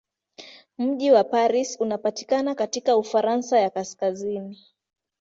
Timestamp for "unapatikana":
1.79-2.55